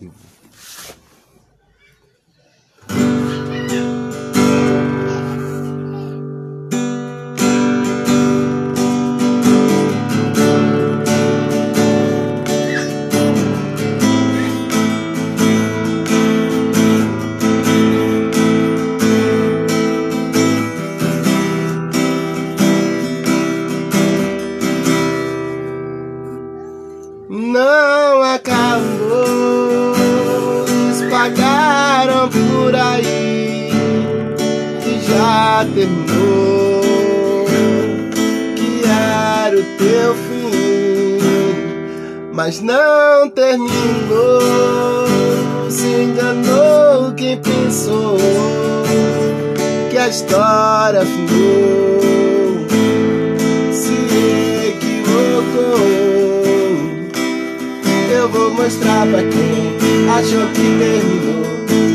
[0.00, 0.12] Não
[32.30, 33.70] por aí
[34.82, 37.46] que já terminou,
[38.56, 41.18] que era o teu fim,
[42.32, 44.40] mas não terminou.
[45.68, 48.16] Se enganou quem pensou
[49.90, 52.00] que a história findou.
[53.72, 53.92] Se
[54.68, 55.86] equivocou
[58.26, 59.76] eu vou mostrar pra quem
[60.08, 61.25] achou que terminou.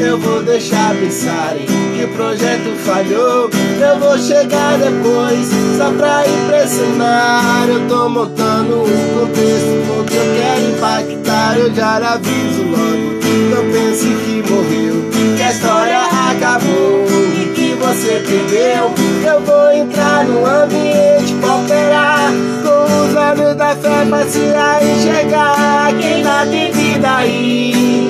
[0.02, 3.52] Eu vou deixar pensarem que o projeto falhou.
[3.80, 7.70] Eu vou chegar depois só pra impressionar.
[7.70, 11.58] Eu tô montando um contexto porque eu quero impactar.
[11.60, 13.22] Eu já aviso logo.
[13.52, 17.06] Não pense que morreu, que a história acabou
[17.36, 18.92] e que você perdeu.
[19.24, 22.32] Eu vou entrar no ambiente pra operar
[22.64, 28.01] com os olhos da fé pra se enxergar quem tá tem vida aí.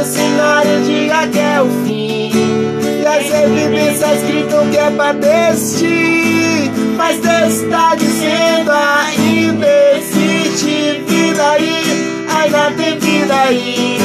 [0.00, 6.70] O cenário diga que é o fim, e as evidências gritam que é pra desistir,
[6.96, 9.66] mas Deus tá dizendo ainda
[9.98, 13.98] existe vida aí, ainda tem vida aí.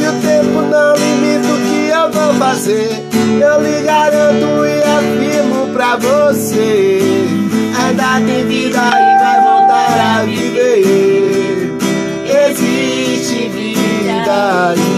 [0.00, 5.68] E o tempo não limita o que eu vou fazer, eu lhe garanto e afirmo
[5.74, 7.02] pra você.
[7.84, 11.76] Ainda tem vida e vai voltar a viver.
[12.24, 14.97] Existe vida aí.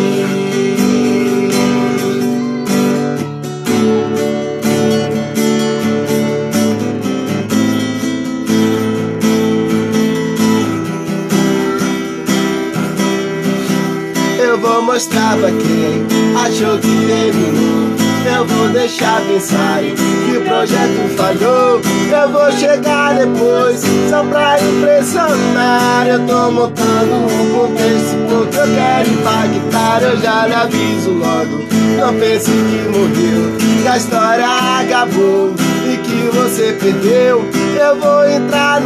[14.80, 17.90] Pra quem achou que terminou.
[18.26, 21.80] Eu vou deixar pensarem que o projeto falhou.
[22.10, 26.06] Eu vou chegar depois só pra impressionar.
[26.06, 30.02] Eu tô montando um contexto porque eu quero impactar.
[30.02, 31.60] Eu já lhe aviso logo.
[31.98, 34.46] Não pense que morreu, que a história
[34.80, 35.54] acabou
[35.86, 37.44] e que você perdeu.
[37.78, 38.79] Eu vou entrar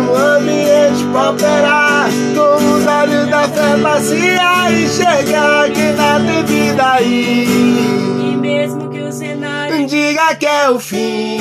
[10.33, 11.39] que é o fim?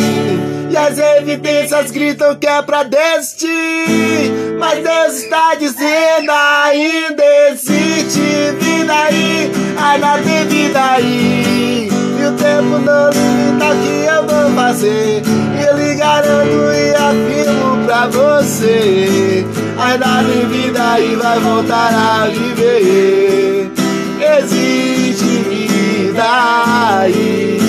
[0.69, 4.31] E as evidências gritam que é pra desistir.
[4.59, 8.19] Mas Deus está dizendo ainda existe
[8.59, 11.89] vida aí Ainda tem vida aí.
[11.91, 15.21] E o tempo não limita o que eu vou fazer.
[15.67, 19.45] Eu lhe garanto e afirmo pra você
[19.77, 23.71] Ainda tem vida aí, vai voltar a viver.
[24.39, 27.62] Existe vida aí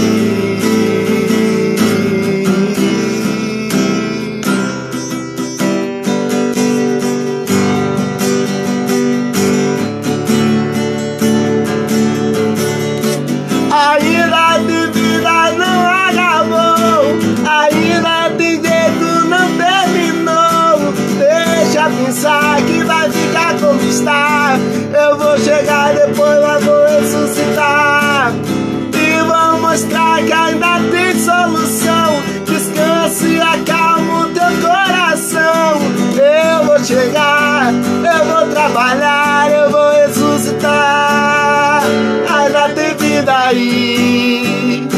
[23.95, 24.59] está
[24.93, 28.33] Eu vou chegar depois, mas vou ressuscitar.
[28.93, 32.23] E vou mostrar que ainda tem solução.
[32.45, 35.81] Descanse e acalma o teu coração.
[36.17, 41.83] Eu vou chegar, eu vou trabalhar, eu vou ressuscitar.
[42.29, 44.89] Ainda tem vida aí.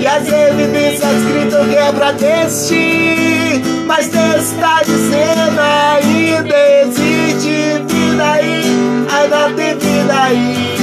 [0.00, 3.43] E as evidências gritam que é pra desistir
[3.86, 8.62] Mas Deus está dizendo ainda existe vida aí
[9.12, 10.74] Ainda tem vida aí.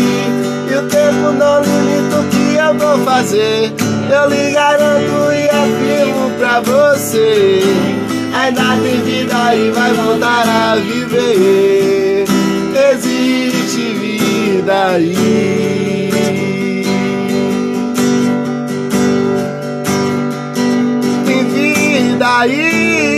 [0.70, 3.74] E o tempo não limita o que eu vou fazer.
[4.10, 7.62] Eu lhe garanto e afirmo pra você
[8.34, 12.26] Ainda tem vida aí, vai voltar a viver.
[12.94, 15.81] Existe vida aí
[22.42, 23.12] aí.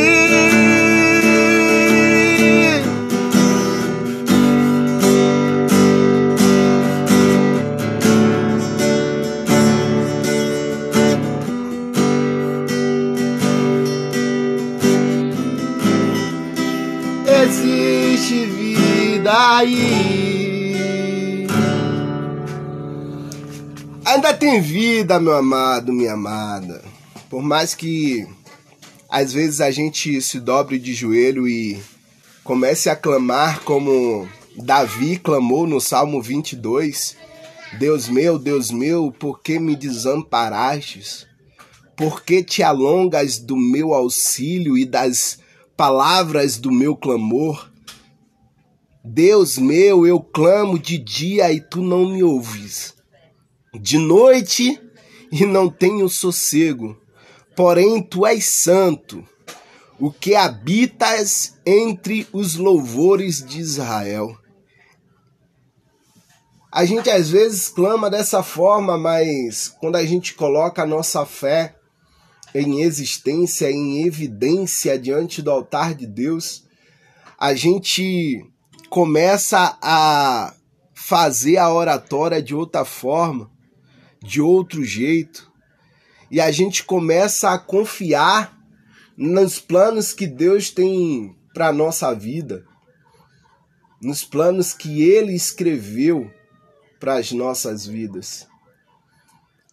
[17.25, 21.47] Existe vida aí.
[24.05, 26.81] Ainda tem vida, meu amado, minha amada.
[27.29, 28.27] Por mais que
[29.13, 31.79] às vezes a gente se dobre de joelho e
[32.43, 34.27] comece a clamar como
[34.57, 37.15] Davi clamou no Salmo 22:
[37.77, 41.27] Deus meu, Deus meu, por que me desamparastes?
[41.95, 45.37] Por que te alongas do meu auxílio e das
[45.77, 47.71] palavras do meu clamor?
[49.05, 52.95] Deus meu, eu clamo de dia e tu não me ouves,
[53.79, 54.81] de noite
[55.31, 56.97] e não tenho sossego.
[57.55, 59.23] Porém, tu és santo,
[59.99, 64.35] o que habitas entre os louvores de Israel.
[66.71, 71.75] A gente às vezes clama dessa forma, mas quando a gente coloca a nossa fé
[72.55, 76.63] em existência, em evidência diante do altar de Deus,
[77.39, 78.43] a gente
[78.89, 80.55] começa a
[80.93, 83.51] fazer a oratória de outra forma,
[84.19, 85.52] de outro jeito,
[86.33, 88.59] e a gente começa a confiar
[89.15, 92.65] nos planos que Deus tem para nossa vida,
[94.01, 96.33] nos planos que ele escreveu
[96.99, 98.47] para as nossas vidas.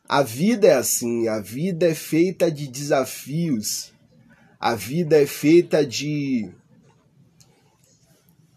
[0.06, 3.94] A vida é assim, a vida é feita de desafios,
[4.60, 6.52] a vida é feita de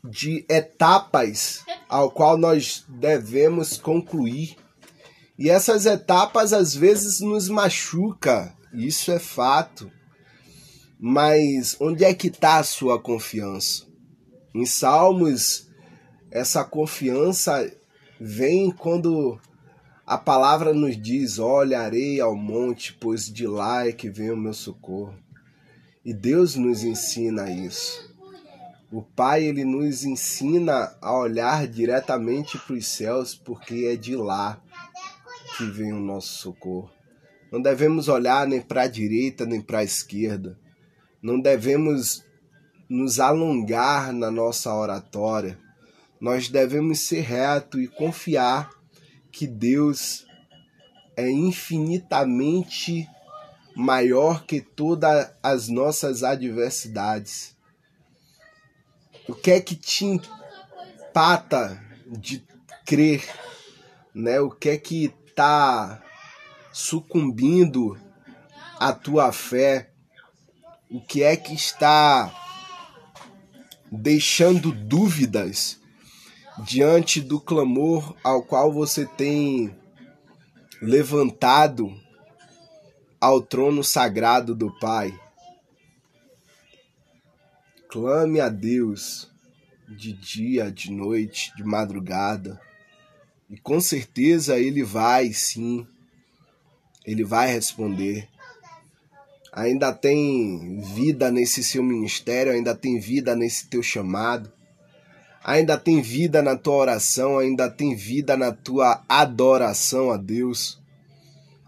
[0.04, 4.58] de etapas ao qual nós devemos concluir.
[5.38, 9.92] E essas etapas às vezes nos machuca, isso é fato.
[11.00, 13.86] Mas onde é que está a sua confiança?
[14.54, 15.68] Em Salmos,
[16.32, 17.70] essa confiança
[18.20, 19.40] vem quando
[20.06, 24.54] a palavra nos diz: Olharei ao monte, pois de lá é que vem o meu
[24.54, 25.16] socorro.
[26.06, 28.14] E Deus nos ensina isso.
[28.92, 34.63] O Pai ele nos ensina a olhar diretamente para os céus, porque é de lá
[35.58, 36.92] que vem o nosso socorro.
[37.52, 40.58] Não devemos olhar nem para a direita nem para a esquerda.
[41.22, 42.24] Não devemos
[42.90, 45.58] nos alongar na nossa oratória.
[46.20, 48.70] Nós devemos ser reto e confiar
[49.32, 50.26] que Deus
[51.16, 53.08] é infinitamente
[53.76, 57.54] maior que todas as nossas adversidades
[59.28, 62.44] o que é que te empata de
[62.86, 63.24] crer,
[64.14, 64.40] né?
[64.40, 66.02] O que é que tá
[66.72, 67.98] sucumbindo
[68.80, 69.92] a tua fé?
[70.90, 72.32] O que é que está
[73.92, 75.80] deixando dúvidas
[76.66, 79.76] diante do clamor ao qual você tem
[80.82, 81.94] levantado
[83.20, 85.18] ao trono sagrado do Pai?
[87.90, 89.32] Clame a Deus
[89.88, 92.60] de dia, de noite, de madrugada.
[93.54, 95.86] E com certeza ele vai sim,
[97.06, 98.28] ele vai responder.
[99.52, 104.52] Ainda tem vida nesse seu ministério, ainda tem vida nesse teu chamado,
[105.44, 110.82] ainda tem vida na tua oração, ainda tem vida na tua adoração a Deus,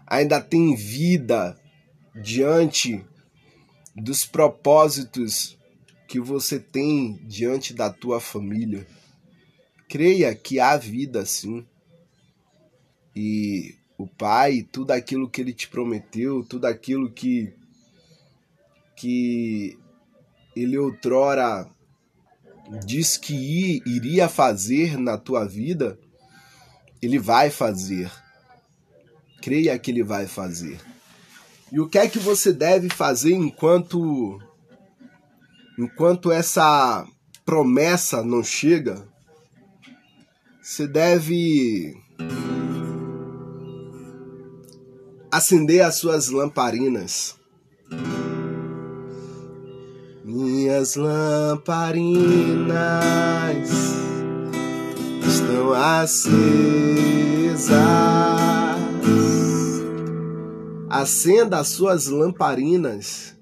[0.04, 1.56] ainda tem vida
[2.20, 3.00] diante
[3.94, 5.56] dos propósitos
[6.08, 8.84] que você tem diante da tua família.
[9.88, 11.64] Creia que há vida sim.
[13.16, 17.54] E o Pai, tudo aquilo que ele te prometeu, tudo aquilo que
[18.94, 19.78] que
[20.54, 21.68] ele outrora
[22.84, 25.98] diz que iria fazer na tua vida,
[27.00, 28.10] ele vai fazer.
[29.40, 30.80] Creia que ele vai fazer.
[31.70, 34.40] E o que é que você deve fazer enquanto
[35.78, 37.06] enquanto essa
[37.44, 39.06] promessa não chega,
[40.62, 41.94] você deve
[45.36, 47.36] acender as suas lamparinas.
[50.24, 51.96] Minhas lamparinas
[55.26, 56.36] estão acesas.
[60.88, 63.36] Acenda as suas lamparinas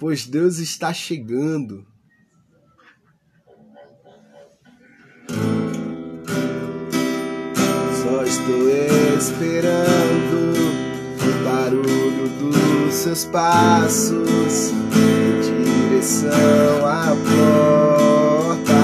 [0.00, 1.86] pois Deus está chegando.
[8.02, 8.70] Só estou
[9.18, 9.89] esperando
[13.00, 15.40] seus passos em
[15.88, 17.16] direção à
[18.46, 18.74] porta.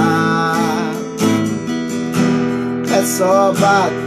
[2.97, 4.06] É só bater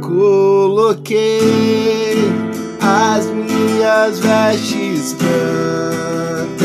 [0.00, 1.32] coloquei
[2.80, 6.62] as minhas vestes brancas.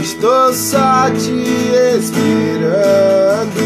[0.00, 1.32] Estou só te
[1.98, 3.58] esperando.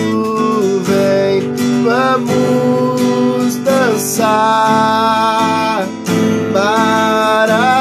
[0.85, 1.55] Vem,
[1.85, 5.03] vamos dançar.
[6.53, 7.72] Maranata.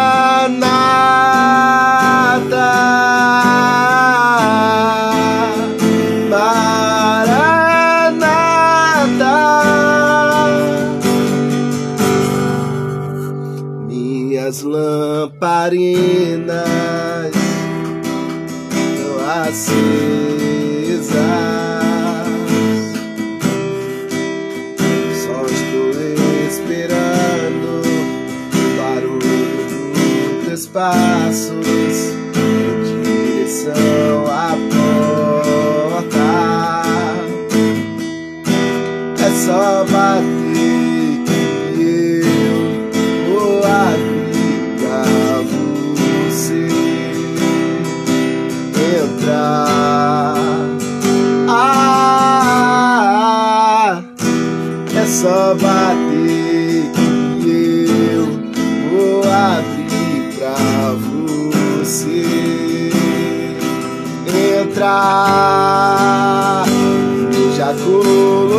[15.22, 16.56] Lamparinas
[18.72, 21.12] estão acesas.
[25.24, 25.92] Só estou
[26.48, 27.70] esperando
[28.54, 29.20] o barulho
[29.94, 31.11] dos teus passos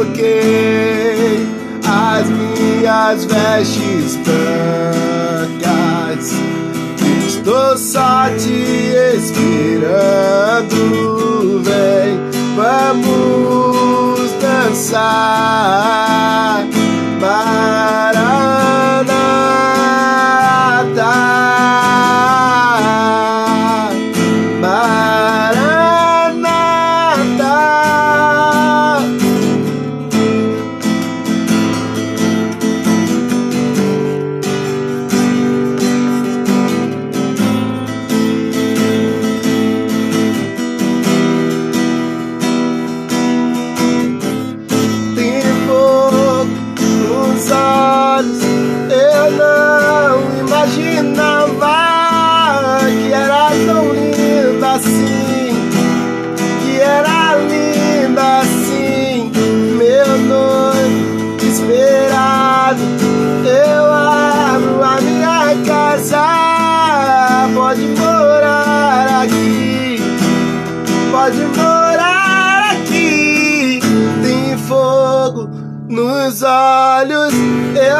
[0.03, 1.47] coloquei
[1.87, 5.63] as minhas vestes brancas.
[7.27, 10.73] Estou só te esperando.
[11.63, 12.19] Vem,
[12.57, 15.03] vamos dançar.
[17.21, 18.12] Maranata.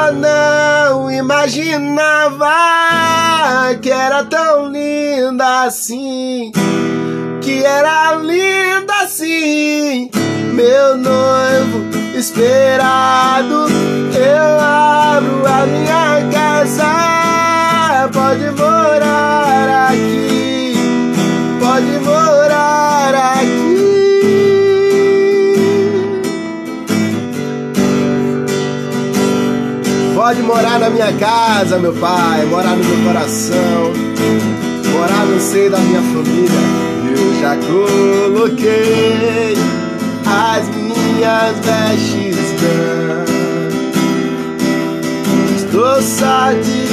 [0.07, 2.49] Eu não imaginava
[3.81, 6.51] que era tão linda assim.
[7.41, 10.11] Que era linda assim,
[10.55, 11.85] meu noivo
[12.17, 13.67] esperado.
[14.15, 18.82] Eu abro a minha casa, pode morar
[31.19, 33.93] casa, meu pai, morar no meu coração,
[34.93, 36.61] morar no seio da minha família.
[37.17, 39.57] Eu já coloquei
[40.27, 43.33] as minhas vestes brancas.
[45.57, 46.85] Estou só te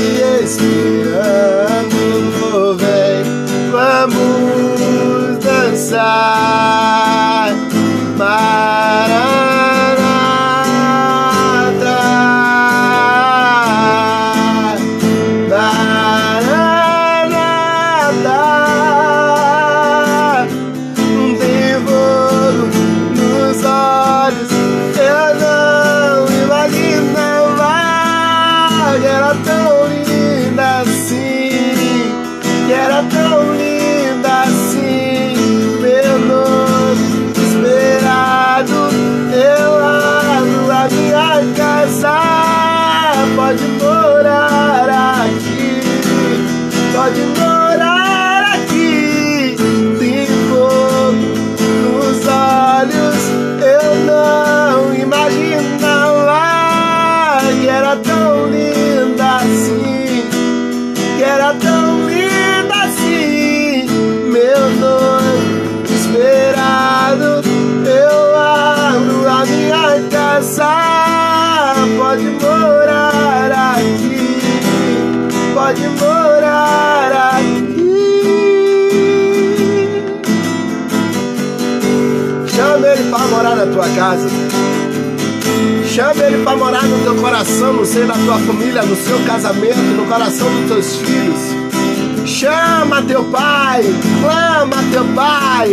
[0.44, 1.98] esperando,
[2.78, 3.24] vem,
[3.72, 6.49] vamos dançar.
[83.40, 84.28] Morar na tua casa.
[85.88, 89.78] Chama Ele para morar no teu coração, no seio da tua família, no seu casamento,
[89.78, 91.40] no coração dos teus filhos.
[92.26, 93.84] Chama teu pai,
[94.22, 95.70] clama teu pai.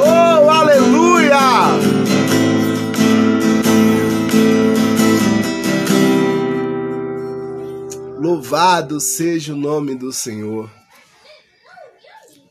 [0.00, 1.36] Oh, aleluia!
[8.18, 10.70] Louvado seja o nome do Senhor.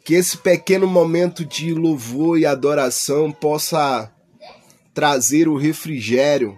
[0.06, 4.12] Que esse pequeno momento de louvor e adoração possa
[4.94, 6.56] trazer o refrigério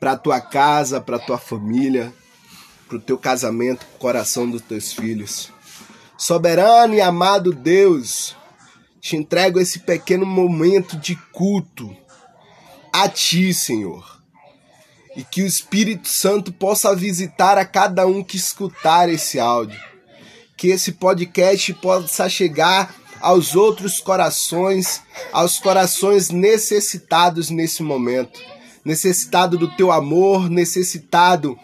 [0.00, 2.10] para tua casa, para tua família,
[2.88, 5.52] para o teu casamento, para o coração dos teus filhos.
[6.16, 8.34] Soberano e amado Deus,
[8.98, 11.94] te entrego esse pequeno momento de culto
[12.90, 14.22] a ti, Senhor.
[15.14, 19.78] E que o Espírito Santo possa visitar a cada um que escutar esse áudio
[20.66, 25.00] que esse podcast possa chegar aos outros corações,
[25.32, 28.40] aos corações necessitados nesse momento,
[28.84, 31.56] necessitado do teu amor, necessitado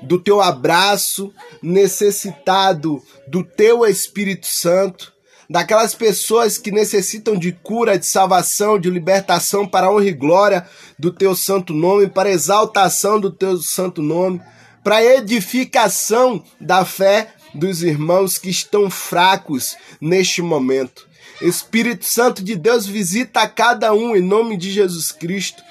[0.00, 5.12] do teu abraço, necessitado do teu Espírito Santo,
[5.50, 10.66] daquelas pessoas que necessitam de cura, de salvação, de libertação para a honra e glória
[10.98, 14.40] do teu santo nome, para exaltação do teu santo nome,
[14.82, 21.08] para edificação da fé dos irmãos que estão fracos neste momento.
[21.40, 25.62] Espírito Santo de Deus visita a cada um em nome de Jesus Cristo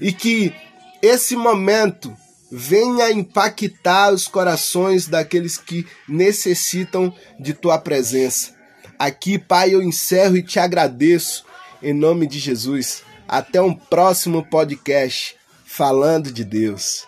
[0.00, 0.52] e que
[1.02, 2.16] esse momento
[2.50, 8.54] venha impactar os corações daqueles que necessitam de tua presença.
[8.98, 11.44] Aqui, Pai, eu encerro e te agradeço
[11.82, 13.02] em nome de Jesus.
[13.28, 17.06] Até um próximo podcast falando de Deus.